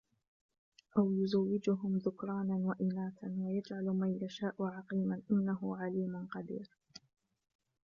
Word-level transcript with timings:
أَوْ 0.97 1.11
يُزَوِّجُهُمْ 1.11 1.97
ذُكْرَانًا 1.97 2.55
وَإِنَاثًا 2.55 3.35
وَيَجْعَلُ 3.37 3.85
مَنْ 3.85 4.19
يَشَاءُ 4.23 4.53
عَقِيمًا 4.63 5.21
إِنَّهُ 5.31 5.77
عَلِيمٌ 5.77 6.25
قَدِيرٌ 6.25 6.69